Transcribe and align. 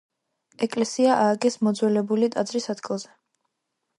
ეკლესია 0.67 1.17
ააგეს 1.25 1.59
მოძველებული 1.67 2.31
ტაძრის 2.37 2.67
ადგილზე. 2.75 3.13